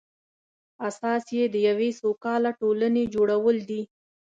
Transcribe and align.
اساس 0.89 1.23
یې 1.37 1.43
د 1.53 1.55
یوې 1.67 1.89
سوکاله 2.01 2.51
ټولنې 2.61 3.03
جوړول 3.15 3.57
دي. 3.69 3.81